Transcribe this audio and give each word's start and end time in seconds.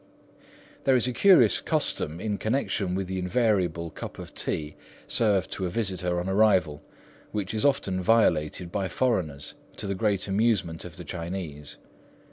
There 0.85 0.95
is 0.95 1.05
a 1.05 1.13
curious 1.13 1.61
custom 1.61 2.19
in 2.19 2.39
connection 2.39 2.95
with 2.95 3.05
the 3.05 3.19
invariable 3.19 3.91
cup 3.91 4.17
of 4.17 4.33
tea 4.33 4.75
served 5.05 5.51
to 5.51 5.67
a 5.67 5.69
visitor 5.69 6.19
on 6.19 6.27
arrival 6.27 6.81
which 7.31 7.53
is 7.53 7.63
often 7.63 8.01
violated 8.01 8.71
by 8.71 8.87
foreigners, 8.87 9.53
to 9.77 9.85
the 9.85 9.93
great 9.93 10.27
amusement 10.27 10.85
of 10.85 10.97
the 10.97 11.05
Chinese. 11.05 11.77